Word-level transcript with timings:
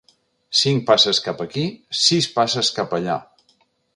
Cinc 0.59 0.79
passes 0.87 1.19
cap 1.25 1.43
aquí, 1.45 1.65
sis 2.05 2.31
passes 2.39 2.75
cap 2.79 2.99
allà. 3.01 3.21